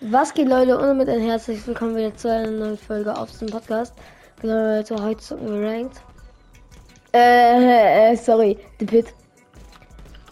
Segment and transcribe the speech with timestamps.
[0.00, 3.48] Was geht Leute und mit ein herzlich willkommen wieder zu einer neuen Folge auf diesem
[3.48, 3.94] Podcast.
[4.42, 6.02] Genau Leute, heute zocken wir Ranked.
[7.12, 9.14] Äh, äh, sorry, The Pit.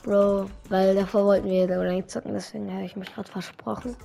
[0.03, 3.96] Bro, weil davor wollten wir Ranked zocken, deswegen habe ich mich gerade versprochen.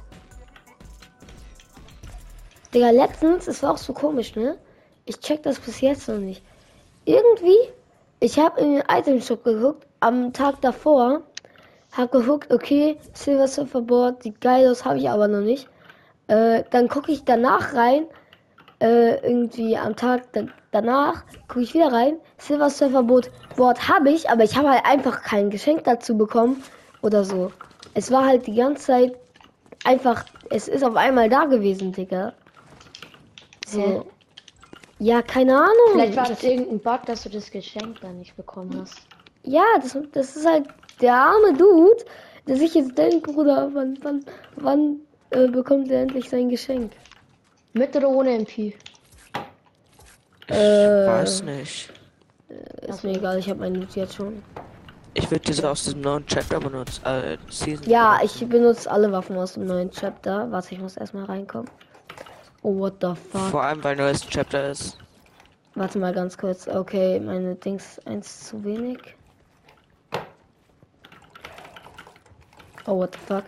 [2.71, 4.59] Digga, letztens, es war auch so komisch, ne?
[5.05, 6.43] Ich check das bis jetzt noch nicht.
[7.05, 7.57] Irgendwie,
[8.19, 11.23] ich habe in den Item Shop geguckt, am Tag davor
[11.97, 15.67] hab geguckt, okay, Silver Surfer Board sieht geil aus, habe ich aber noch nicht.
[16.27, 18.05] Äh, dann gucke ich danach rein,
[18.79, 22.17] äh, irgendwie am Tag da danach gucke ich wieder rein.
[22.37, 26.63] Silver Surfer Board, Board habe ich, aber ich habe halt einfach kein Geschenk dazu bekommen
[27.01, 27.51] oder so.
[27.93, 29.17] Es war halt die ganze Zeit
[29.83, 32.33] einfach, es ist auf einmal da gewesen, Digga.
[33.65, 33.81] So.
[33.81, 34.01] Hä?
[34.99, 35.93] Ja, keine Ahnung.
[35.93, 38.99] Vielleicht war das irgendein Bug, dass du das Geschenk dann nicht bekommen hast.
[39.43, 40.67] Ja, das, das ist halt
[41.01, 42.03] der arme Dude,
[42.47, 44.99] der sich jetzt denkt, Bruder, wann, wann, wann
[45.31, 46.93] äh, bekommt er endlich sein Geschenk?
[47.73, 48.73] Mit oder ohne MP?
[50.47, 51.91] Äh, Weiß nicht.
[52.87, 54.41] ist mir egal, ich habe meinen Loot jetzt schon.
[55.13, 57.03] Ich würde diese aus dem neuen Chapter benutzen.
[57.03, 57.89] Äh, Season.
[57.89, 60.49] Ja, ich benutze alle Waffen aus dem neuen Chapter.
[60.51, 61.69] Warte, ich muss erstmal reinkommen.
[62.61, 63.49] Oh, what the fuck?
[63.49, 64.97] Vor allem, weil neues Chapter ist.
[65.73, 66.67] Warte mal ganz kurz.
[66.67, 68.99] Okay, meine Dings eins zu wenig.
[72.89, 73.43] Oh, what the fuck?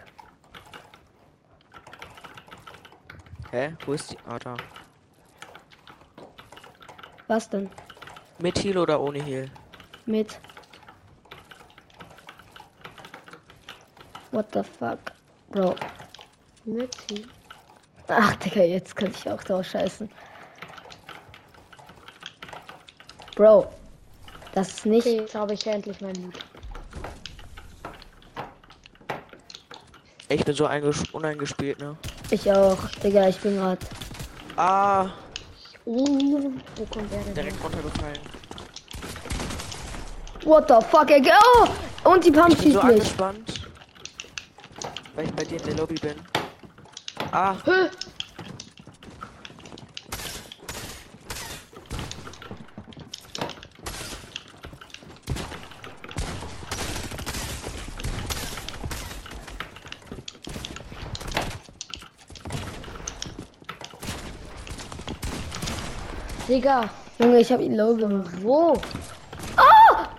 [3.52, 3.74] Hä?
[3.86, 4.18] Wo ist die?
[4.28, 4.58] Ah, da.
[7.28, 7.70] Was denn?
[8.40, 9.50] Mit Heal oder ohne Heal?
[10.06, 10.40] Mit.
[14.32, 15.00] What the fuck?
[15.52, 15.76] Bro.
[16.66, 16.98] Mit.
[18.10, 20.10] Ach, Digga, jetzt kann ich auch drauf scheißen.
[23.36, 23.72] Bro.
[24.52, 25.08] Das ist nicht.
[25.08, 26.49] Okay, jetzt habe ich endlich mein Loot.
[30.30, 31.98] Ich bin so einges uneingespielt, ne?
[32.30, 32.78] Ich auch.
[33.04, 33.80] Digga, ich bin grad.
[34.56, 35.08] Ah,
[35.86, 37.34] Uh, wo kommt der denn?
[37.34, 38.20] direkt runtergefallen.
[40.44, 41.24] What the fuck, ey.
[42.04, 42.10] Oh!
[42.12, 42.94] Und die Pump Ich bin so schießt mich.
[43.00, 43.54] angespannt.
[45.16, 46.14] Weil ich bei dir in der Lobby bin.
[47.32, 47.90] Ah, Hä?
[66.50, 66.90] Digga,
[67.20, 68.32] Junge, ich hab ihn low gemacht.
[68.42, 68.76] wo?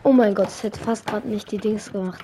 [0.04, 2.22] Oh mein Gott, es hätte fast gerade nicht die Dings gemacht.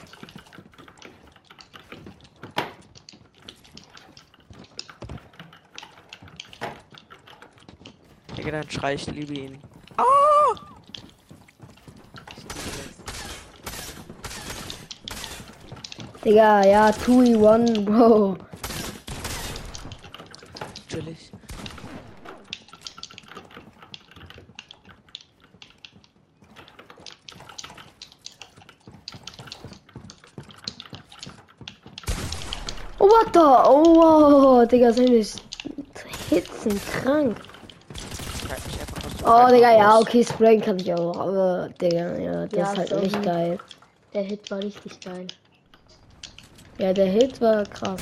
[8.39, 9.59] Digga, dann schrei ich liebe ihn.
[9.97, 10.05] Ah!
[16.25, 18.37] Digga, ja, 2-1, Bro.
[20.89, 21.33] Natürlich.
[21.33, 21.47] Oh,
[32.99, 33.41] what the?
[33.41, 35.23] Oh, wow, Digga, seine
[36.29, 37.37] Hits sind krank.
[39.25, 42.89] Oh, Digga, ja, okay, sprayen kann ich auch, aber, Digga, ja, das Ja, ist halt
[42.89, 43.03] sorry.
[43.05, 43.59] nicht geil.
[44.15, 45.27] Der Hit war richtig geil.
[46.79, 48.01] Ja, der Hit war krass.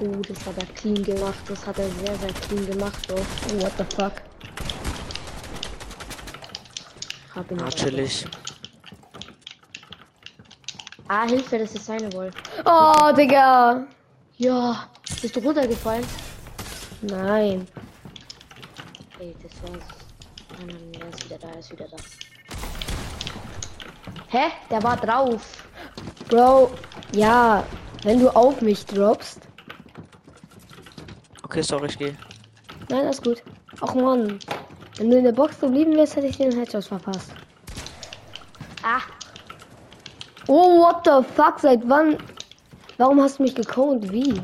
[0.00, 1.38] Oh, das hat er clean gemacht.
[1.48, 3.16] Das hat er sehr, sehr clean gemacht, doch.
[3.16, 4.12] Oh, what the fuck?
[7.34, 8.24] Hab ihn Natürlich.
[11.16, 12.34] Ah, Hilfe, das ist seine Wolf.
[12.64, 13.86] Oh, Digga.
[14.36, 14.88] Ja,
[15.22, 16.04] bist du runtergefallen?
[17.02, 17.68] Nein.
[19.20, 19.84] Ey, das war's.
[20.58, 21.96] Nein, nein, er ist wieder da, er ist wieder da.
[24.26, 24.50] Hä?
[24.68, 25.68] Der war drauf.
[26.28, 26.72] Bro,
[27.12, 27.62] ja,
[28.02, 29.38] wenn du auf mich droppst.
[31.44, 32.16] Okay, sorry, ich gehe.
[32.88, 33.40] Nein, alles gut.
[33.80, 34.40] Ach man,
[34.96, 37.30] wenn du in der Box geblieben wärst, hätte ich den Headshot verpasst.
[38.82, 39.02] Ah,
[40.46, 42.18] Oh, what the fuck, seit wann?
[42.98, 44.12] Warum hast du mich gekonnt?
[44.12, 44.40] Wie?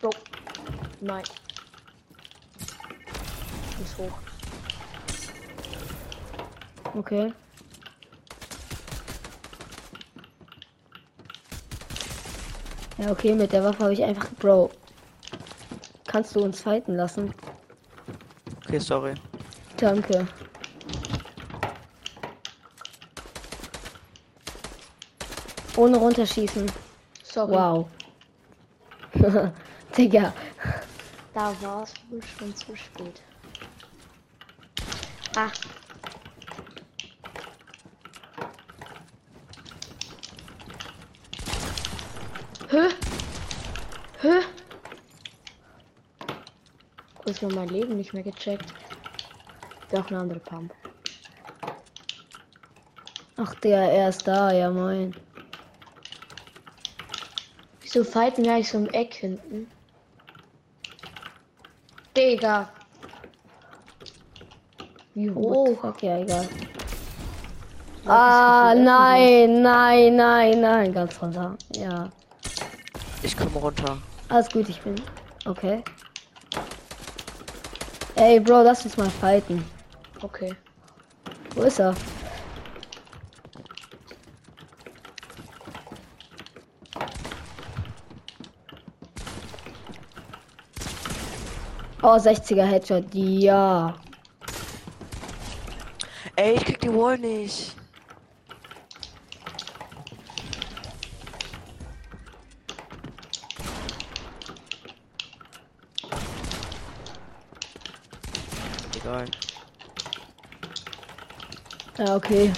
[0.00, 0.10] Bro.
[1.00, 1.24] Nein.
[3.82, 4.18] Ist hoch.
[6.94, 7.32] Okay.
[12.98, 14.28] Ja, okay, mit der Waffe habe ich einfach.
[14.38, 14.70] Bro.
[16.06, 17.34] Kannst du uns fighten lassen?
[18.74, 19.14] Okay, sorry.
[19.76, 20.26] Danke.
[25.76, 26.72] Ohne runterschießen.
[27.22, 27.52] Sorry.
[27.52, 27.88] Wow.
[29.96, 30.32] Digga.
[31.34, 33.22] Da war es wohl schon zu spät.
[35.36, 35.52] Ach,
[47.34, 48.72] Kurz mal mein Leben nicht mehr gecheckt.
[49.90, 50.72] Doch eine andere Pump.
[53.36, 55.12] Ach, der, er ist da, ja moin.
[57.80, 59.68] Wieso fighten wir eigentlich so im Eck hinten?
[62.16, 62.68] Digga.
[65.14, 65.80] Wie hoch?
[65.80, 66.48] fuck, ja, egal.
[68.06, 71.56] Ah, nein, nein, nein, nein, ganz runter.
[71.74, 72.10] Ja.
[73.24, 73.98] Ich komme runter.
[74.28, 74.94] Alles gut, ich bin.
[75.46, 75.82] Okay.
[78.26, 79.62] Ey, Bro, lass uns mal fighten.
[80.22, 80.56] Okay.
[81.54, 81.94] Wo ist er?
[92.02, 93.94] Oh, 60er Headshot, ja.
[96.36, 97.76] Ey, ich krieg die Wall nicht.
[109.14, 109.26] Egal.
[111.98, 112.52] Ja, okay.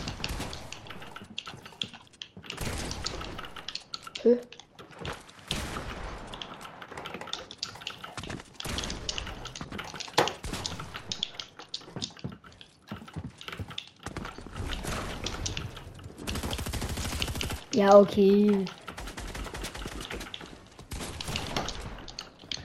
[17.74, 18.64] Ja, okay.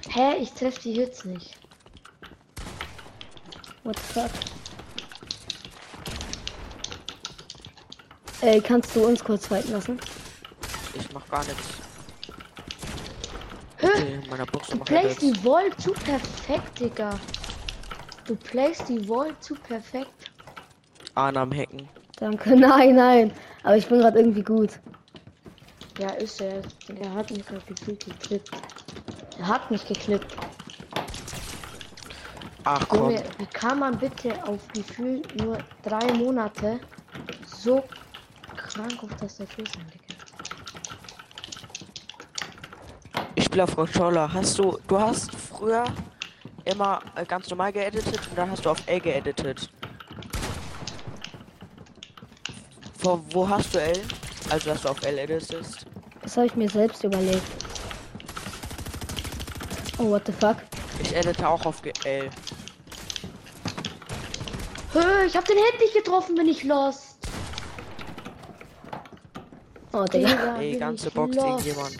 [0.10, 0.38] Hä?
[0.40, 1.61] Ich treff die Hits nicht.
[3.92, 4.32] What the fuck?
[8.42, 10.00] Ey, kannst du uns kurz fighten lassen?
[10.94, 11.68] Ich mach gar nichts.
[13.80, 13.88] Hä?
[13.88, 17.20] Okay, in meiner Box Du playst die Wall zu perfekt, Digga.
[18.28, 20.32] Du playst die Wall zu perfekt.
[21.16, 21.90] Ahn am Hacken.
[22.16, 22.56] Danke.
[22.56, 23.34] Nein, nein.
[23.64, 24.80] Aber ich bin gerade irgendwie gut.
[26.00, 26.62] Ja, ist er.
[26.98, 28.52] Er hat mich gerade gefühlt geklippt.
[29.38, 30.34] Er hat mich geklippt.
[32.64, 33.12] Ach komm.
[33.12, 36.80] Junge, wie kann man bitte auf Gefühl nur drei Monate
[37.46, 37.84] so
[38.56, 40.16] krank auf Tastatur sein, Digga?
[43.36, 44.32] Ich spiele auf Controller.
[44.32, 45.84] Hast du, du hast früher
[46.66, 49.70] immer äh, ganz normal geeditet und dann hast du auf L geeditet.
[53.00, 54.00] Vor, wo hast du L?
[54.52, 55.88] Also, dass du auf L editest.
[56.22, 57.42] Das habe ich mir selbst überlegt.
[59.98, 60.58] Oh, what the fuck?
[61.02, 62.30] Ich edite auch auf L.
[64.94, 67.18] Hö, ich hab den Hit nicht getroffen, bin ich lost.
[69.94, 70.30] Oh, Digga.
[70.30, 71.48] Digga, Ey, ganze Box lost.
[71.66, 71.98] irgendjemand.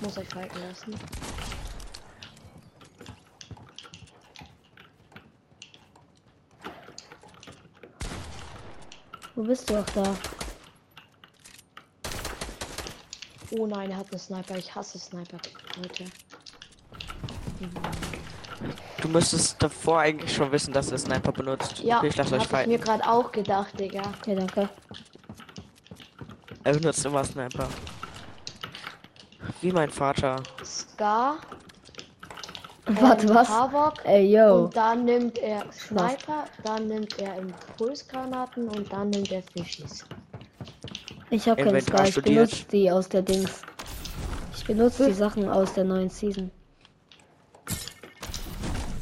[0.00, 0.94] Muss euch fighten lassen.
[9.34, 10.14] Wo bist du auch da?
[13.56, 14.56] Oh nein, er hat einen Sniper.
[14.56, 15.38] Ich hasse Sniper,
[15.76, 16.04] Leute.
[19.00, 21.78] Du müsstest davor eigentlich schon wissen, dass er Sniper benutzt.
[21.80, 22.80] Ja, okay, ich lass hab euch ich mir fighten.
[22.80, 24.02] gerade auch gedacht, Digga.
[24.26, 24.68] Ja, danke.
[26.64, 27.68] Er benutzt immer Sniper.
[29.60, 30.42] Wie mein Vater.
[30.64, 31.36] Scar.
[32.86, 33.48] Warte, ähm, was?
[33.48, 34.64] Havok, Ey, yo.
[34.64, 40.04] Und dann nimmt er Sniper, dann nimmt er Impulsgranaten und dann nimmt er Fischis.
[41.34, 42.18] Ich habe keine Inventar Sky.
[42.20, 43.62] Ich benutze die aus der Dings.
[44.56, 46.48] Ich benutze die Sachen aus der neuen Season.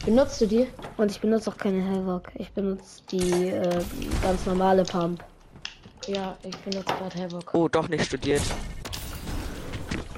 [0.07, 0.67] Benutzt du die?
[0.97, 2.33] Und ich benutze auch keine Havoc.
[2.37, 3.85] Ich benutze die äh,
[4.23, 5.23] ganz normale Pump.
[6.07, 7.55] Ja, ich benutze gerade Havok.
[7.55, 8.43] Oh, doch nicht studiert.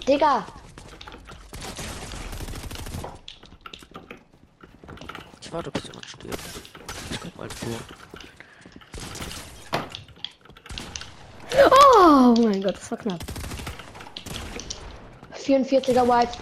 [0.07, 0.47] Digga!
[5.41, 6.39] Ich warte, bis jemand stirbt.
[7.11, 8.04] Ich guck mal vor.
[11.71, 13.21] Oh mein Gott, das war knapp.
[15.37, 16.39] 44er White.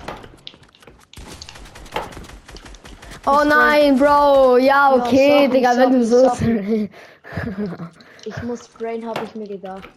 [3.27, 4.59] Oh nein, Bro.
[4.59, 6.29] Ja, Ja, okay, sorry, Digga, wenn du so.
[6.35, 6.91] sorry,
[8.25, 9.89] Ich muss sprayen, habe ich mir gedacht.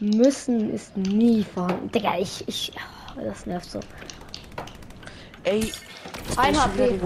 [0.00, 1.90] Müssen ist nie vorhanden.
[1.90, 2.46] Digga, ich.
[2.48, 2.72] ich
[3.16, 3.80] oh, das nervt so.
[5.44, 5.72] Ey,
[6.36, 6.98] Ein HP.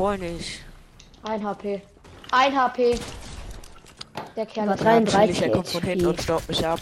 [1.22, 1.82] Ein HP.
[2.30, 2.98] Ein HP.
[4.36, 6.80] Der Kerl ist 33 er kommt von hinten und staubt mich ab.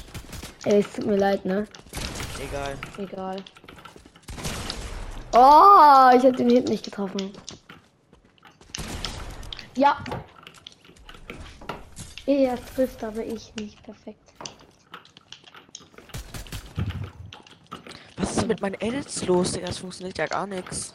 [0.65, 1.67] Ey, es tut mir leid, ne?
[2.43, 2.77] Egal.
[2.99, 3.37] egal.
[5.33, 7.33] Oh, ich hab den Hit nicht getroffen.
[9.77, 9.97] Ja,
[12.27, 13.83] Er trifft, aber ich nicht.
[13.83, 14.33] Perfekt.
[18.17, 19.67] Was ist denn mit meinen Edits los, Digga?
[19.67, 20.95] Das funktioniert ja gar nichts.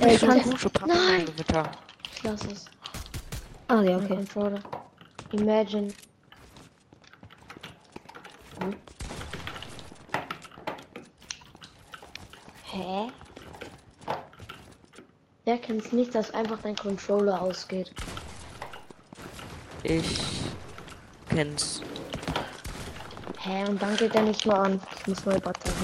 [0.00, 1.26] Ey, ich so kannst- komische Pappen Nein!
[1.26, 1.70] Gewitter?
[2.16, 2.64] Ich lass es.
[3.68, 4.16] Ah, ja, okay.
[4.16, 4.60] Controller.
[5.32, 5.88] Imagine.
[8.60, 8.76] Hm?
[12.64, 13.08] Hä?
[15.44, 17.92] Wer kennt's nicht, dass einfach dein Controller ausgeht?
[19.82, 20.20] Ich
[21.28, 21.80] kenn's.
[23.38, 23.64] Hä?
[23.68, 24.80] Und dann geht er nicht mehr an.
[24.98, 25.76] Ich muss neue Batterien.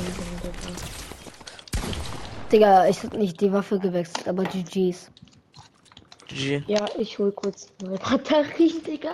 [2.51, 5.11] Digga, ich hab nicht die Waffe gewechselt, aber GG's.
[6.29, 6.63] GG.
[6.69, 9.13] Ja, ich hol kurz neue Batterien, Digga.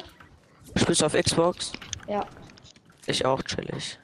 [0.77, 1.73] Spielst du auf Xbox?
[2.09, 2.27] Ja.
[3.07, 3.99] Ich auch, chillig.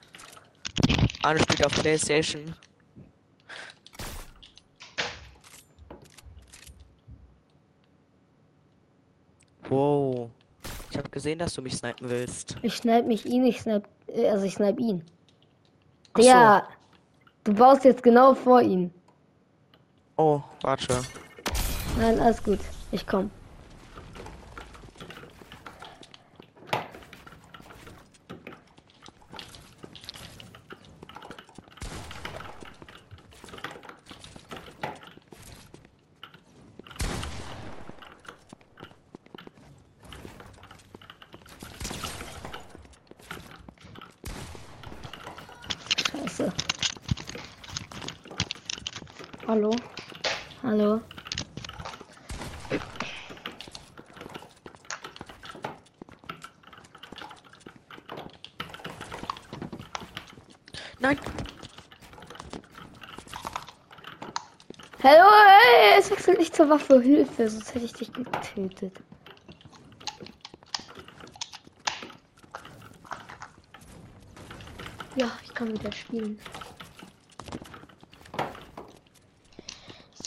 [1.23, 2.55] Anne spielt auf Playstation.
[9.69, 10.31] Wow.
[10.91, 12.57] Ich habe gesehen, dass du mich snipen willst.
[12.63, 15.05] Ich snipe mich ihn, ich snipe, äh, also ich snipe ihn.
[16.15, 16.67] Ach so.
[17.45, 18.93] Du baust jetzt genau vor ihn.
[20.21, 21.01] Oh, warte.
[21.97, 22.59] Nein, alles gut.
[22.91, 23.31] Ich komm.
[46.11, 46.53] Scheiße.
[49.47, 49.71] Hallo?
[50.63, 51.01] Hallo?
[60.99, 61.19] Nein!
[65.05, 67.01] Hallo, ey, es wechselt nicht zur Waffe.
[67.01, 68.93] Hilfe, sonst hätte ich dich getötet.
[75.15, 76.39] Ja, ich kann wieder spielen.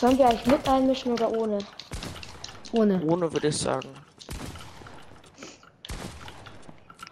[0.02, 1.60] Sollen wir eigentlich mit einmischen oder ohne?
[2.72, 3.06] Ohne.
[3.06, 3.90] Ohne würde ich sagen.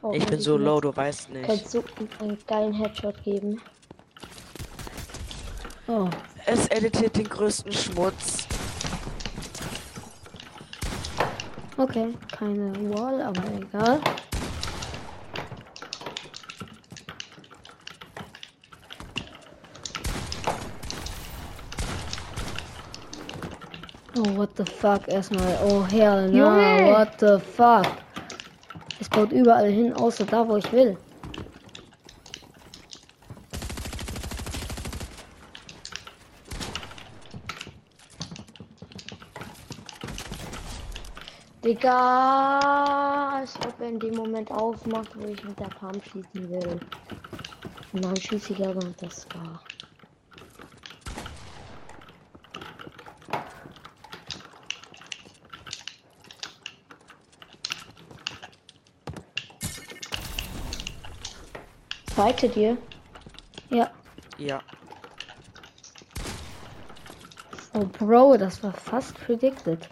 [0.02, 1.46] Oh, Ich bin so low, du weißt nicht.
[1.46, 1.84] Kannst du
[2.20, 3.62] einen geilen Headshot geben?
[5.86, 6.10] Oh.
[6.48, 8.48] Es editiert den größten Schmutz.
[11.78, 14.02] Okay, keine Wall, aber egal.
[24.22, 25.58] Oh, what the fuck, erstmal.
[25.62, 26.92] Oh, hell no, Junge!
[26.92, 27.88] what the fuck.
[29.00, 30.98] Es baut überall hin, außer da, wo ich will.
[41.64, 46.80] Digga, als ob er in dem Moment aufmacht, wo ich mit der Palm schießen will.
[47.94, 49.62] Und dann schieße ich aber das war.
[62.20, 62.78] Fightet ihr?
[63.70, 63.90] Ja.
[64.38, 64.62] Ja.
[67.74, 69.88] Oh, Bro, das war fast predicted.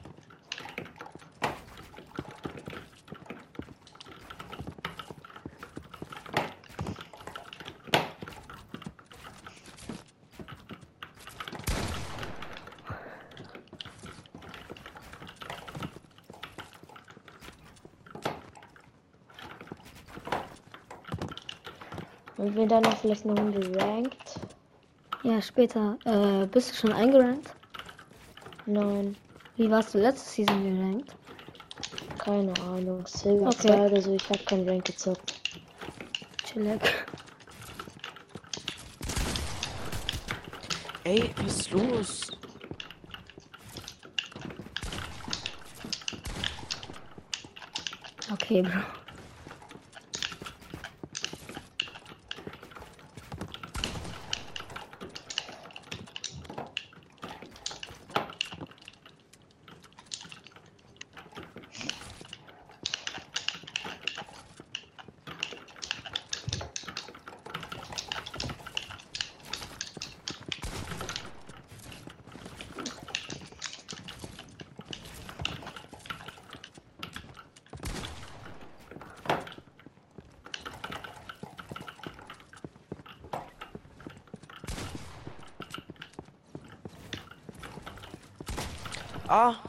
[22.37, 24.39] Und wir dann noch vielleicht eine Runde ranked?
[25.23, 25.97] Ja, später.
[26.05, 27.49] Äh, bist du schon eingerankt?
[28.65, 29.15] Nein,
[29.55, 31.15] Wie warst du letzte Season gerankt?
[32.19, 33.05] keine Ahnung.
[33.07, 33.67] Silber Okay.
[33.69, 35.33] 2 oder so, ich habe kein Rank gezockt.
[36.43, 36.89] Chillax.
[41.05, 42.27] Ey, was ist los?
[48.31, 48.96] Okay, Bro.
[89.29, 89.61] Ah.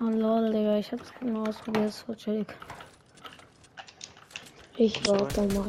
[0.00, 2.48] Oh lol, Digga, ich hab's genau ausprobiert, war chillig.
[4.80, 5.66] Ich warte mal.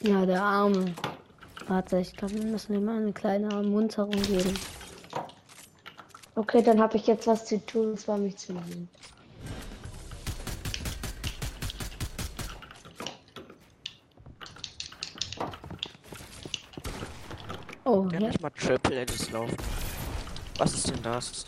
[0.00, 0.92] Ja, der Arme.
[1.68, 4.52] Warte, ich glaube, wir müssen ihm eine kleine Munterung geben.
[6.34, 8.88] Okay, dann habe ich jetzt was zu tun, und zwar mich zu nehmen.
[17.84, 19.56] Oh, Ja, nicht mal Triple Edits laufen.
[20.58, 21.46] Was ist denn das?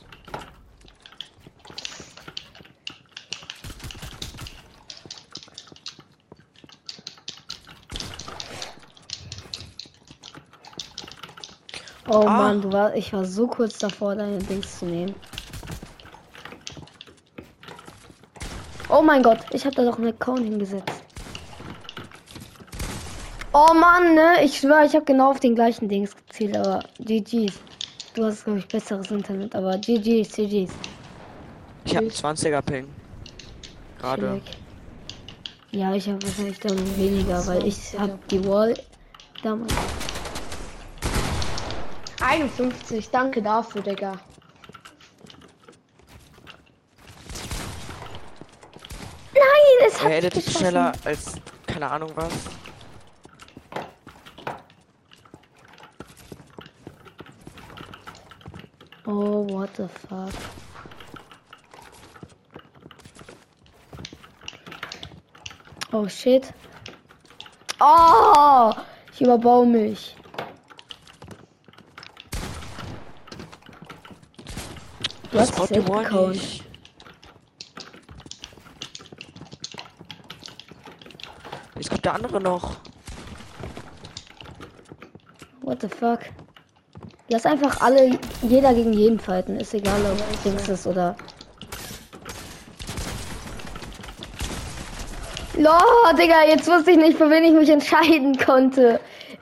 [12.09, 12.37] Oh Ah.
[12.39, 15.15] Mann, du war, ich war so kurz davor, deine Dings zu nehmen.
[18.89, 21.03] Oh mein Gott, ich habe da doch einen Account hingesetzt.
[23.53, 24.43] Oh Mann, ne?
[24.45, 27.55] Ich schwöre, ich habe genau auf den gleichen Dings gezielt, aber GG's.
[28.15, 30.71] Du hast, glaube ich, besseres Internet, aber GG's, GG's.
[31.85, 32.87] Ich habe Ich- 20er Ping.
[34.01, 34.41] Gerade.
[35.71, 37.99] Ja, ich habe wahrscheinlich dann weniger, weil ich 20er.
[38.01, 38.75] habe die Wall
[39.43, 39.73] damals.
[42.25, 44.13] 51, danke dafür, Digga.
[49.35, 50.53] Nein, es hat Er geschossen.
[50.53, 51.35] schneller als
[51.67, 52.33] keine Ahnung was.
[59.07, 60.33] Oh, what the fuck.
[65.93, 66.55] Oh shit.
[67.81, 68.73] Oh,
[69.13, 70.17] ich überbaue mich.
[75.35, 76.35] Du hast Safe Wall Account.
[76.35, 76.63] nicht.
[81.75, 82.77] Es gibt der andere noch.
[85.63, 86.21] What the fuck?
[87.31, 89.59] Lass einfach alle, jeder gegen jeden fighten.
[89.59, 91.17] Ist egal, ob Dings ist oder.
[95.59, 99.01] Lord, Digga, jetzt wusste ich nicht, für wen ich mich entscheiden konnte.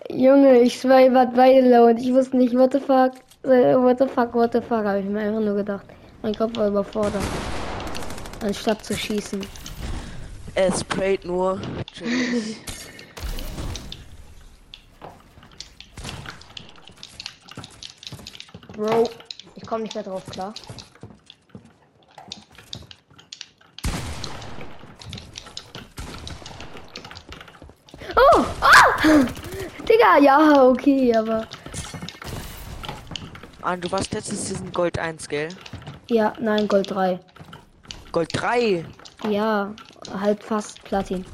[0.09, 3.98] Junge, ich schwör, ihr wart beide low und ich wusste nicht, what the fuck, what
[3.98, 5.87] the fuck, what the fuck, habe ich mir einfach nur gedacht.
[6.22, 7.22] Mein Kopf war überfordert.
[8.42, 9.44] Anstatt zu schießen.
[10.55, 11.61] Er sprayt nur.
[11.92, 12.57] Tschüss.
[18.76, 19.09] Bro,
[19.55, 20.55] ich komme nicht mehr drauf klar.
[28.16, 28.44] Oh!
[28.61, 28.87] Ah!
[29.88, 31.46] Digga, ja, okay, aber.
[33.62, 35.48] Ah, du warst letztes Season Gold 1, gell?
[36.09, 37.18] Ja, nein, Gold 3.
[38.12, 38.85] Gold 3.
[39.29, 39.72] Ja,
[40.12, 41.25] halt fast Platin.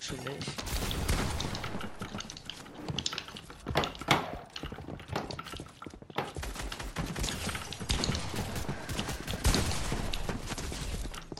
[0.00, 0.46] Chillig.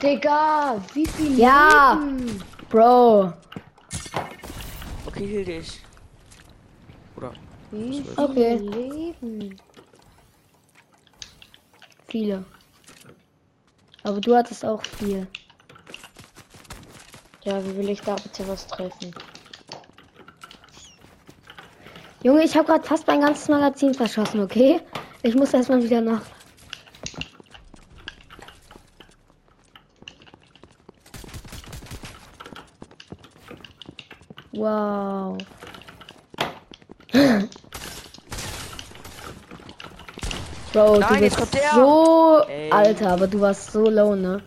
[0.02, 1.94] Digga, wie viel Ja.
[1.94, 2.42] Leben?
[2.68, 3.32] Bro.
[5.06, 5.80] Okay, hielt ich.
[7.70, 8.56] Wie viel Okay.
[8.56, 9.60] Leben?
[12.08, 12.44] Viele.
[14.02, 15.26] Aber du hattest auch viel.
[17.42, 19.12] Ja, wie will ich da bitte was treffen?
[22.22, 24.80] Junge, ich habe gerade fast mein ganzes Magazin verschossen, okay?
[25.22, 26.22] Ich muss erstmal wieder nach.
[34.52, 35.36] Wow.
[40.76, 41.70] Bro, Nein, du bist kommt der.
[41.72, 42.70] so Ey.
[42.70, 44.42] Alter, aber du warst so low, ne?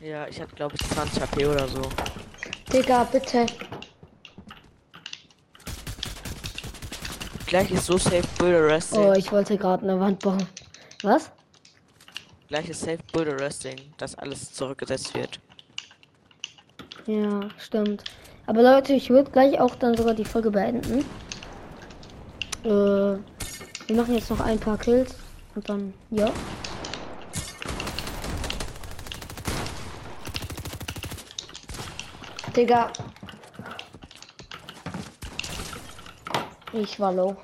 [0.00, 1.82] Ja, ich hatte glaube ich 20 HP oder so.
[2.72, 3.44] Digga, bitte.
[7.46, 8.98] Gleich ist so safe Build Arresting.
[8.98, 10.48] Oh, ich wollte gerade eine Wand bauen.
[11.02, 11.30] Was?
[12.48, 15.38] Gleich ist safe Build Arresting, dass alles zurückgesetzt wird.
[17.04, 18.04] Ja, stimmt.
[18.46, 21.04] Aber Leute, ich würde gleich auch dann sogar die Folge beenden.
[22.64, 23.18] Äh,
[23.86, 25.14] wir machen jetzt noch ein paar Kills
[25.54, 26.30] und dann, ja.
[32.56, 32.92] Digga.
[36.74, 37.36] Ich war low.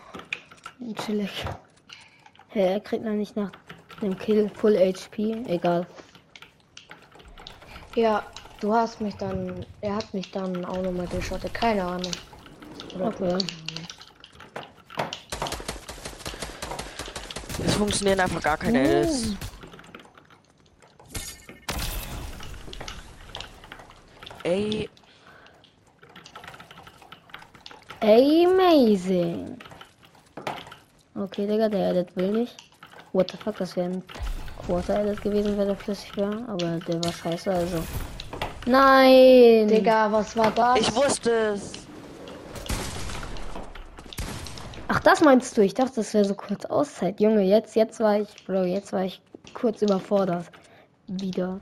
[1.04, 1.44] Chillig.
[2.48, 3.50] Hä, er kriegt noch nicht nach
[4.00, 5.44] dem Kill Full HP.
[5.46, 5.86] Egal.
[7.94, 8.22] Ja,
[8.60, 9.66] du hast mich dann.
[9.80, 11.52] Er hat mich dann auch nochmal geschottet.
[11.54, 12.12] Keine Ahnung.
[12.94, 13.36] Oder Okay.
[13.36, 13.57] Es
[17.78, 19.34] funktionieren einfach gar keine Edits.
[24.44, 24.88] Ey,
[28.00, 29.58] Amazing.
[31.14, 32.56] Okay, Digga, der Edit will nicht.
[33.12, 34.02] What the fuck, das wäre ein
[34.66, 36.44] großer Edit gewesen, wenn der flüssig wäre.
[36.46, 37.78] Aber der war scheiße, also.
[38.66, 39.66] Nein!
[39.66, 40.80] Digga, was war das?
[40.80, 41.72] ich wusste es.
[44.86, 45.62] Ach, das meinst du?
[45.62, 47.18] Ich dachte, das wäre so kurz Auszeit.
[47.18, 49.22] Junge, jetzt, jetzt war ich, Bro, jetzt war ich
[49.54, 50.44] kurz überfordert.
[51.06, 51.58] Wieder.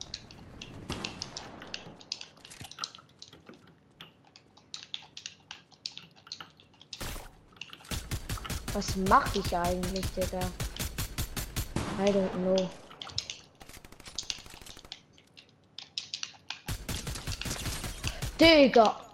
[8.73, 10.41] Was mach ich eigentlich, Digga?
[12.05, 12.69] I don't know.
[18.37, 19.06] Digga!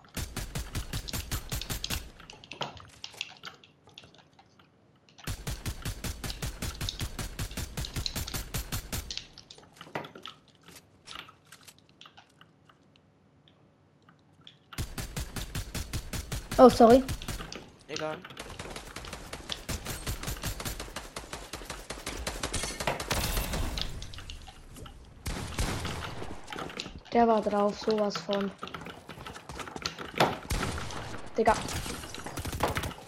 [16.64, 17.04] Oh, sorry.
[17.90, 18.16] Egal.
[27.12, 28.50] Der war drauf, sowas von.
[31.38, 31.54] Digga.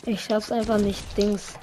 [0.05, 1.53] Ich schaff's einfach nicht, Dings.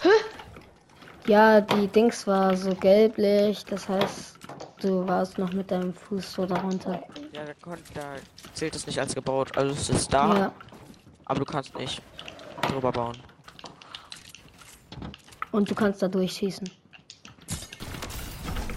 [1.26, 4.38] Ja, die Dings war so gelblich, das heißt,
[4.80, 7.02] du warst noch mit deinem Fuß so darunter.
[7.34, 8.14] Ja, da, konnt, da
[8.54, 9.58] zählt es nicht als gebaut.
[9.58, 10.52] Also es ist da, Ja.
[11.24, 12.02] Aber du kannst nicht
[12.62, 13.16] drüber bauen.
[15.50, 16.68] Und du kannst da durchschießen.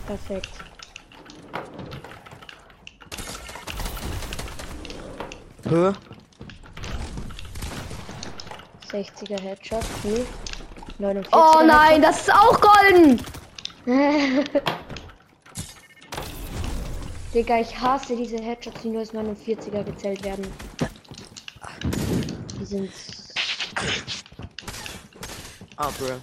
[0.08, 0.50] Perfekt.
[5.68, 5.92] Hä?
[8.92, 9.84] 60er Headshot.
[10.04, 10.26] Cool.
[11.00, 13.22] 49 Oh nein, das ist auch golden!
[17.34, 20.48] Digga, ich hasse diese Headshots, die nur als 49er gezählt werden.
[22.76, 22.92] Die sind.
[25.78, 26.20] Ah, bro.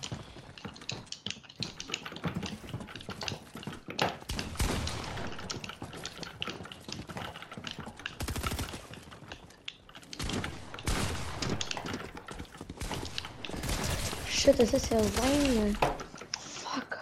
[14.28, 15.74] Shit, das ist ja seine.
[16.38, 16.98] Fuck.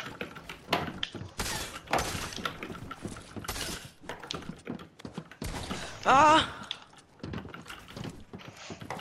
[6.04, 6.44] Ah!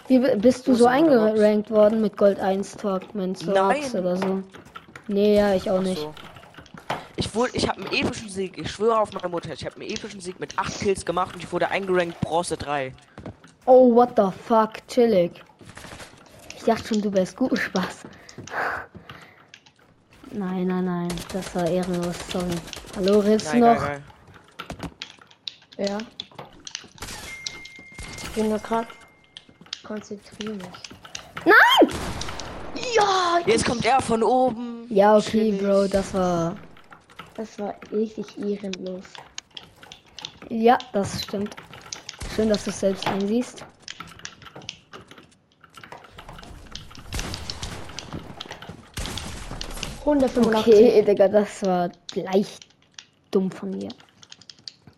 [0.10, 3.84] Wie bi- bist du so eingerankt worden mit Gold 1 Talkman Nein.
[3.94, 4.44] oder so?
[5.08, 6.02] Nee, ja, ich auch nicht.
[6.02, 6.14] So.
[7.16, 8.58] Ich wurde, ich habe einen epischen Sieg.
[8.58, 9.54] Ich schwöre auf meine Mutter.
[9.54, 12.92] Ich habe einen epischen Sieg mit 8 Kills gemacht und ich wurde eingerankt Bronze 3.
[13.66, 15.44] Oh, what the fuck, chillig.
[16.58, 18.00] Ich dachte schon, du wärst gut, Spaß.
[20.32, 22.46] Nein, nein, nein, das war ehrenlos, sorry.
[22.96, 23.78] Hallo, Nein, noch?
[23.80, 24.02] geil,
[25.78, 25.88] geil.
[25.90, 25.98] Ja.
[28.24, 28.88] Ich bin nur grad.
[29.90, 30.68] Konzentriere mich.
[31.46, 31.96] Nein!
[32.96, 33.40] Ja!
[33.48, 34.86] Jetzt kommt er von oben.
[34.88, 35.64] Ja, okay, Chillig.
[35.64, 36.56] Bro, das war.
[37.36, 39.06] Das war richtig ehrenlos.
[40.48, 41.56] Ja, das stimmt.
[42.36, 43.66] Schön, dass du es selbst einsiehst.
[50.06, 50.56] Okay.
[50.56, 52.68] Okay, Digga, das war leicht
[53.32, 53.90] dumm von mir.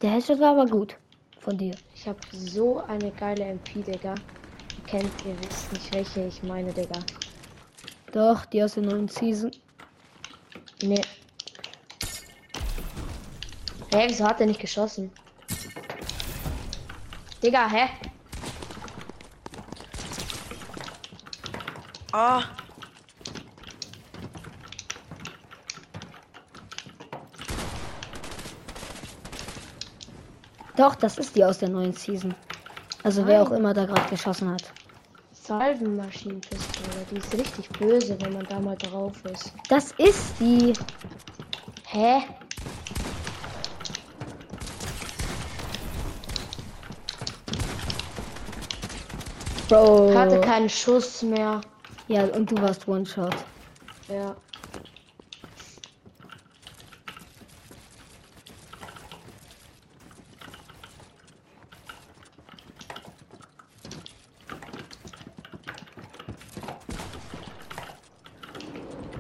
[0.02, 0.98] Der Headshot war aber gut
[1.40, 1.76] von dir.
[1.96, 4.16] Ich habe so eine geile MP, Digga.
[4.92, 7.00] Kennt ihr wisst nicht, welche ich meine, Digga.
[8.12, 9.50] Doch, die aus der neuen Season.
[10.82, 11.02] Nee.
[13.94, 15.10] Hä, wieso hat er nicht geschossen?
[17.42, 17.88] Digga, hä?
[22.12, 22.44] Ah!
[30.76, 32.36] Doch, das ist die aus der neuen Season.
[33.04, 33.60] Also wer auch Nein.
[33.60, 34.64] immer da gerade geschossen hat.
[35.52, 39.52] Salvenmaschinenpistole, die ist richtig böse, wenn man da mal drauf ist.
[39.68, 40.72] Das ist die.
[41.88, 42.22] Hä?
[49.68, 50.14] Bro.
[50.16, 51.60] Hatte keinen Schuss mehr.
[52.08, 53.36] Ja, und du warst One-Shot.
[54.08, 54.34] Ja.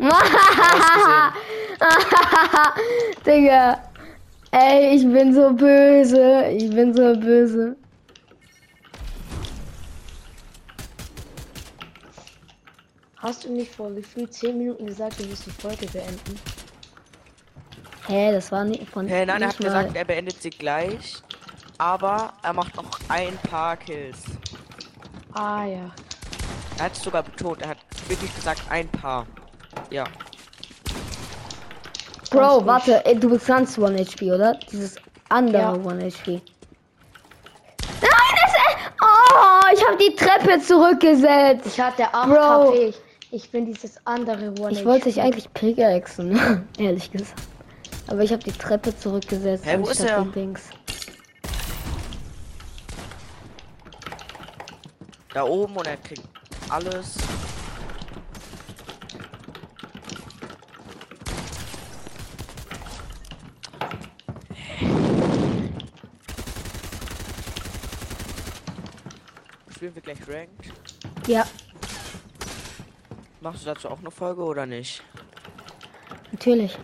[0.01, 0.93] Hast
[2.93, 3.10] gesehen.
[3.25, 3.81] Digga.
[4.51, 6.45] Ey, ich bin so böse.
[6.57, 7.75] Ich bin so böse.
[13.17, 16.39] Hast du nicht vor gefühlt 10 Minuten gesagt, du wirst die Folge beenden?
[18.07, 19.07] Hä, das war nicht von.
[19.07, 21.21] Hey, nein, er hat mal- gesagt, er beendet sie gleich.
[21.77, 24.17] Aber er macht noch ein paar Kills.
[25.33, 25.91] Ah ja.
[26.77, 27.61] Er hat es sogar betont.
[27.61, 29.25] Er hat wirklich gesagt, ein paar.
[29.89, 30.03] Ja.
[32.31, 34.53] Bro, warte, ey, du bist ganz 1 HP, oder?
[34.71, 34.95] Dieses
[35.29, 35.73] andere Ja.
[35.73, 36.41] 1 HP.
[38.01, 38.91] Nein, das ist.
[39.01, 41.65] Oh, ich habe die Treppe zurückgesetzt.
[41.65, 42.71] Ich hatte 8 Bro.
[42.71, 42.87] KP.
[42.87, 44.71] Ich, ich bin dieses andere One.
[44.71, 47.41] Ich wollte dich eigentlich pickaxen, ehrlich gesagt.
[48.07, 49.65] Aber ich habe die Treppe zurückgesetzt.
[49.65, 50.31] Hä, wo ist anstatt er?
[50.31, 50.61] Dings.
[55.33, 56.23] Da oben und er kriegt
[56.69, 57.15] alles.
[69.81, 70.71] Spielen wir gleich Ranked?
[71.25, 71.43] Ja,
[73.39, 75.01] Machst du dazu auch eine Folge oder nicht?
[76.31, 76.77] natürlich.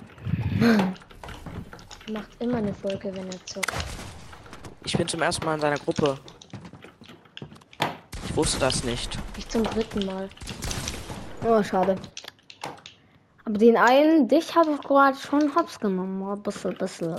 [2.12, 3.72] Macht immer eine Folge, wenn er zockt.
[4.84, 6.18] Ich bin zum ersten Mal in seiner Gruppe.
[8.26, 9.16] Ich wusste das nicht.
[9.38, 10.28] Ich zum dritten Mal.
[11.46, 11.98] Oh, schade.
[13.46, 16.24] Aber den einen, dich habe ich gerade schon hops genommen.
[16.24, 17.14] Oh, bisschen, bisschen.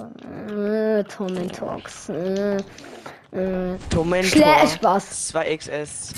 [0.48, 2.08] Äh, Torment Talks.
[2.08, 2.56] Äh,
[3.32, 4.66] äh, Tormentor.
[4.66, 5.34] Spaß.
[5.34, 6.14] 2XS.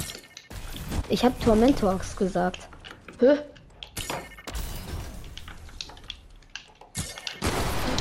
[1.08, 2.68] Ich hab Tormentox gesagt.
[3.18, 3.38] Hä?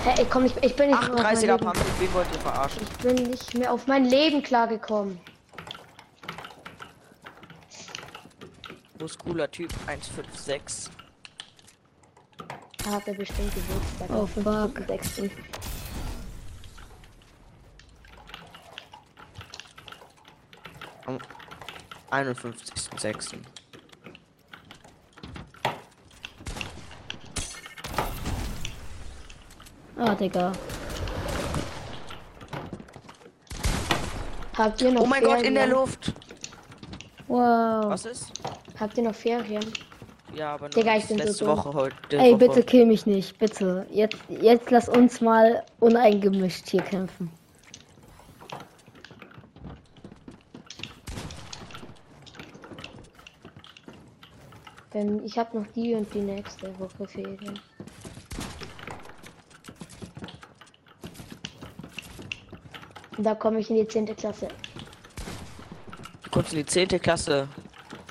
[0.04, 2.82] Hey, komm, ich, ich bin nicht mehr auf 38er Pump, wen wollt ihr verarschen?
[2.84, 5.20] Ich bin nicht mehr auf mein Leben klargekommen.
[9.00, 10.92] Muskuler Typ 156.
[12.84, 14.10] Da hat er bestimmt Geburtstag.
[14.10, 14.88] Oh, fuck.
[14.88, 15.30] 6.
[21.10, 21.18] Am
[22.26, 23.38] 51.06.
[29.98, 30.52] Ah, Digga.
[34.56, 35.38] Habt ihr noch Oh mein Ferien?
[35.38, 36.14] Gott, in der Luft!
[37.28, 37.86] Wow.
[37.86, 38.32] Was ist?
[38.80, 39.66] Habt ihr noch Ferien?
[40.36, 41.96] Ja, aber Digga, ich bin letzte so Woche heute.
[42.18, 42.38] Ey, Woche.
[42.38, 43.88] bitte kill mich nicht, bitte.
[43.90, 47.32] Jetzt, jetzt lass uns mal uneingemischt hier kämpfen.
[55.00, 57.58] Denn ich habe noch die und die nächste Woche Ferien.
[63.18, 64.14] Da komme ich in die 10.
[64.18, 64.50] Klasse.
[66.24, 66.90] Du kommst in die 10.
[67.00, 67.48] Klasse.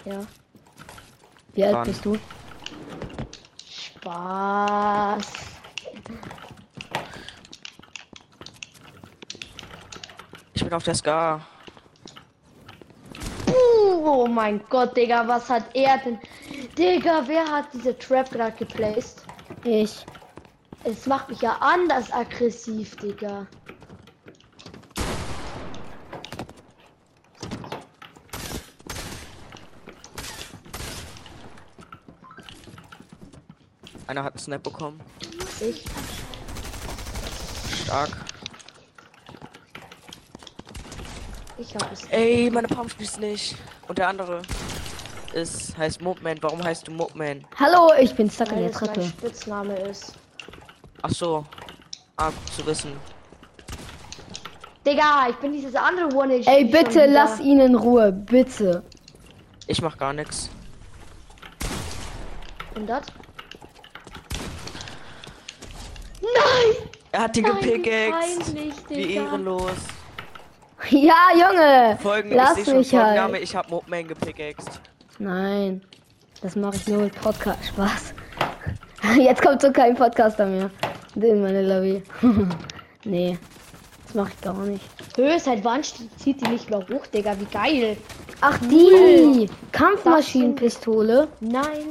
[0.06, 0.20] Ja.
[1.52, 1.84] Wie alt Wann?
[1.84, 2.16] bist du?
[3.70, 5.26] Spaß.
[10.54, 11.46] Ich bin auf der Ska.
[13.46, 16.18] Oh mein Gott, Digga, was hat er denn?
[16.78, 19.24] Digga, wer hat diese Trap gerade geplaced?
[19.64, 20.06] Ich.
[20.84, 23.48] Es macht mich ja anders aggressiv, Digga.
[34.06, 35.00] Einer hat einen Snap bekommen.
[35.60, 35.84] Ich.
[37.82, 38.10] Stark.
[41.58, 42.04] Ich habe es.
[42.04, 43.56] Ey, meine Pump schließt nicht.
[43.88, 44.42] Und der andere
[45.34, 46.38] ist, heißt Mobman.
[46.40, 47.44] Warum heißt du Mobman?
[47.58, 49.06] Hallo, ich bin stuck in Weil der es mein Treppe.
[49.06, 50.12] Spitzname ist.
[51.02, 51.44] Ach so.
[52.16, 52.92] Ah, gut zu wissen.
[54.86, 56.40] Digga, ich bin dieses andere One.
[56.46, 58.82] Ey, bitte lass ihn in Ruhe, bitte.
[59.66, 60.48] Ich mach gar nichts.
[62.74, 63.06] Und das?
[66.20, 66.88] Nein!
[67.12, 67.52] Er hat die Nein,
[68.88, 69.72] wie ehrenlos.
[70.90, 71.98] Ja, Junge.
[72.00, 73.42] Folgen, lass ich mich halt.
[73.42, 74.80] ich hab Mobman gepickaxed.
[75.18, 75.82] Nein,
[76.42, 77.58] das mache ich nur mit Podcast.
[77.66, 78.14] Spaß.
[79.18, 80.70] Jetzt kommt so kein Podcaster mehr.
[81.14, 82.02] Den meine Lobby.
[83.04, 83.38] nee,
[84.06, 84.84] das mache ich gar nicht.
[85.16, 87.34] Höhe, seit wann zieht die nicht mehr hoch, Digga?
[87.38, 87.96] Wie geil.
[88.40, 91.26] Ach, die Kampfmaschinenpistole.
[91.40, 91.88] Nein.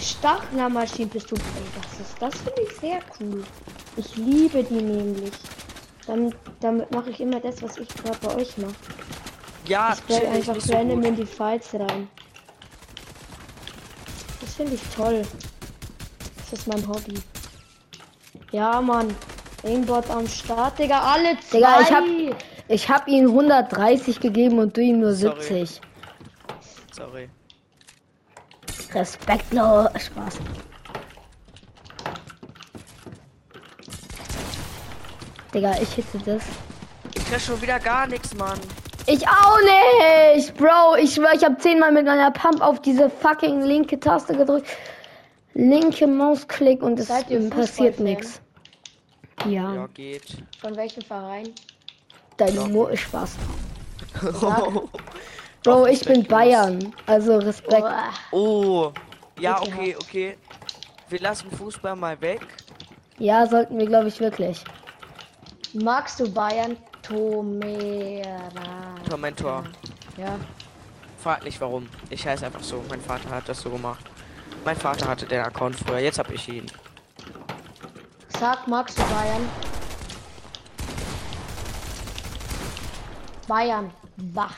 [0.00, 1.40] Stachlermaschinenpistole.
[1.40, 3.44] Ey, das ist, das finde ich sehr cool.
[3.96, 5.32] Ich liebe die nämlich.
[6.06, 8.74] Damit, damit mache ich immer das, was ich gerade bei euch mache.
[9.66, 11.08] Ja, Ich stelle einfach so random gut.
[11.08, 12.08] in die Fights rein.
[14.60, 15.22] Das finde ich toll.
[16.36, 17.14] Das ist mein Hobby.
[18.52, 19.14] Ja, Mann.
[19.64, 21.00] Aimbot am Start, Digga.
[21.00, 21.58] Alle zwei.
[21.58, 22.04] Digga, ich hab,
[22.68, 25.64] ich hab ihm 130 gegeben und du ihm nur Sorry.
[25.64, 25.80] 70.
[26.92, 27.30] Sorry.
[28.92, 29.88] Respektlos.
[29.98, 30.38] Spaß.
[35.54, 36.42] Digga, ich hitte das.
[37.14, 38.60] Ich krieg schon wieder gar nichts, Mann.
[39.06, 39.58] Ich auch
[40.34, 40.96] nicht, Bro.
[40.96, 44.68] Ich schwör, ich habe zehnmal mit meiner Pump auf diese fucking linke Taste gedrückt.
[45.54, 47.08] Linke Mausklick und es
[47.50, 48.40] passiert nichts.
[49.46, 50.42] Ja, Ja, geht.
[50.60, 51.48] Von welchem Verein?
[52.40, 53.36] deine Mutter ist Spaß.
[54.42, 54.88] oh.
[55.62, 56.24] Bro, ich bin.
[56.24, 56.94] Bayern.
[57.06, 57.84] Also Respekt.
[58.32, 58.92] Oh.
[59.38, 60.36] Ja, okay, okay.
[61.08, 62.40] Wir lassen Fußball mal weg.
[63.18, 64.64] Ja, sollten wir, glaube ich, wirklich.
[65.74, 66.76] Magst du Bayern?
[67.02, 68.24] Tomera.
[69.08, 69.64] Tor, mein Tor.
[70.16, 70.36] Ja.
[71.18, 71.88] Frag nicht warum.
[72.08, 72.82] Ich heiße einfach so.
[72.88, 74.04] Mein Vater hat das so gemacht.
[74.64, 76.00] Mein Vater hatte den Account früher.
[76.00, 76.66] Jetzt habe ich ihn.
[78.38, 79.48] Sag, magst du Bayern?
[83.46, 83.90] Bayern.
[84.16, 84.50] Bah.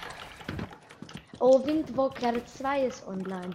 [1.41, 3.55] Oh, Windwalker 2 ist online.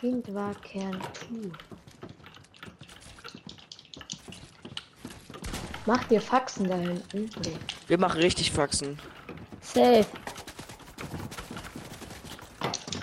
[0.00, 1.83] Windwalker 2.
[5.86, 7.30] Macht ihr Faxen da hinten?
[7.44, 7.56] Nee.
[7.88, 8.98] Wir machen richtig Faxen.
[9.60, 10.06] Safe.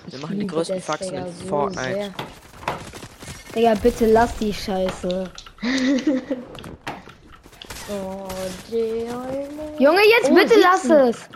[0.07, 1.93] Wir Ich machen die größten das, Faxen Digga, in so Fortnite.
[1.93, 2.13] sehr.
[3.55, 5.31] Digga, bitte lass die Scheiße.
[7.93, 8.25] Oh.
[9.79, 10.97] Junge, jetzt Oh, bitte lass sitzen.
[11.09, 11.27] es.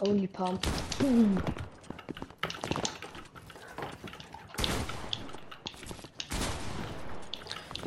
[0.00, 0.64] Only Pump.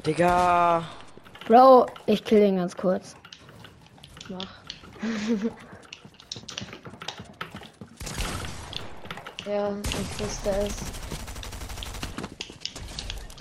[0.05, 0.83] Digga.
[1.47, 3.15] Bro, ich kill den ganz kurz.
[4.29, 4.61] Mach.
[9.45, 10.75] ja, ich wusste es.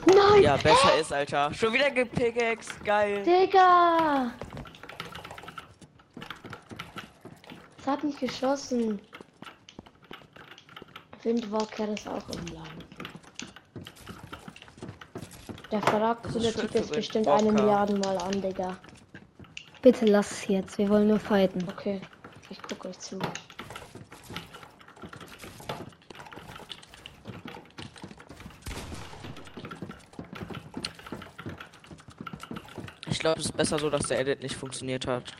[0.06, 0.42] Nein!
[0.42, 1.52] Ja, besser ist, Alter.
[1.54, 2.72] Schon wieder gepickaxe.
[2.84, 3.24] Geil.
[3.24, 4.32] Digga!
[7.78, 9.00] Es hat nicht geschossen.
[11.24, 12.91] Windwalker ist auch im Laden.
[15.72, 17.62] Der Typ für jetzt bestimmt eine Windwalker.
[17.62, 18.76] Milliarde Mal an, Digga.
[19.80, 20.76] Bitte lass es jetzt.
[20.76, 21.66] Wir wollen nur fighten.
[21.66, 22.02] Okay,
[22.50, 23.18] ich guck euch zu.
[33.08, 35.32] Ich glaube, es ist besser so, dass der Edit nicht funktioniert hat.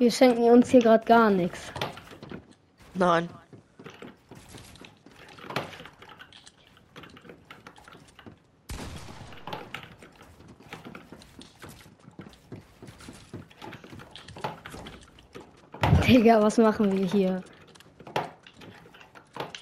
[0.00, 1.70] Wir schenken uns hier gerade gar nichts.
[2.94, 3.28] Nein.
[16.06, 17.42] Digga, was machen wir hier?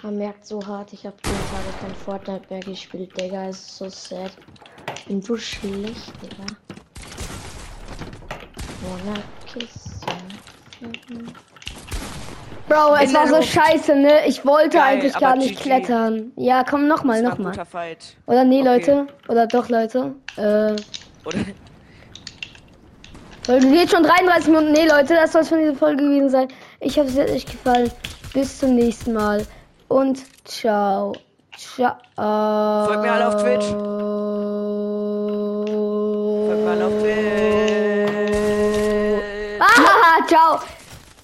[0.05, 3.49] Man merkt so hart, ich habe zehn Tage kein Fortnite mehr gespielt, Digga.
[3.49, 4.31] Es ist so sad.
[4.95, 6.47] Ich bin so schlecht, Digga.
[9.59, 9.88] You.
[12.69, 14.27] Bro, es war so scheiße, ne?
[14.27, 15.63] Ich wollte Geil, eigentlich gar nicht GG.
[15.63, 16.33] klettern.
[16.37, 17.53] Ja, komm, nochmal, Das war ein nochmal.
[17.53, 18.17] guter Fight.
[18.27, 18.69] Oder nee, Okay.
[18.69, 19.07] Leute.
[19.29, 20.15] Oder doch, Leute.
[20.37, 20.41] Äh,
[21.25, 21.39] Oder?
[23.45, 24.73] Folge geht schon 33 Minuten.
[24.73, 26.49] Nee, Leute, das soll von dieser Folge gewesen sein.
[26.81, 27.91] Ich hoffe, es hat euch gefallen.
[28.35, 29.47] Bis zum nächsten Mal.
[29.89, 31.15] Und ciao.
[31.57, 31.95] Ciao.
[32.87, 33.65] Folgt mir alle auf Twitch.
[40.29, 40.78] Folgt